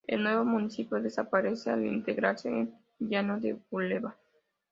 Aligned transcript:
El 0.07 0.23
nuevo 0.23 0.43
municipio 0.43 0.99
desaparece 0.99 1.69
al 1.69 1.85
integrarse 1.85 2.49
en 2.49 2.73
Llano 2.97 3.39
de 3.39 3.59
Bureba. 3.69 4.17